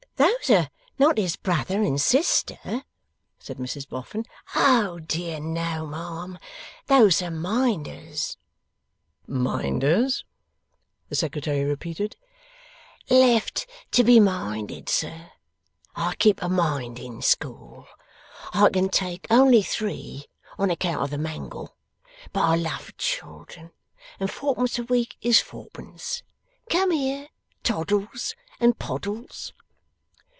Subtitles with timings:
[0.21, 0.69] 'Those are
[0.99, 2.83] not his brother and sister?'
[3.39, 4.23] said Mrs Boffin.
[4.55, 6.37] 'Oh, dear no, ma'am.
[6.85, 8.37] Those are Minders.'
[9.25, 10.23] 'Minders?'
[11.09, 12.17] the Secretary repeated.
[13.09, 15.31] 'Left to be Minded, sir.
[15.95, 17.87] I keep a Minding School.
[18.53, 20.25] I can take only three,
[20.59, 21.75] on account of the Mangle.
[22.31, 23.71] But I love children,
[24.19, 26.21] and Four pence a week is Four pence.
[26.69, 27.29] Come here,
[27.63, 29.53] Toddles and Poddles.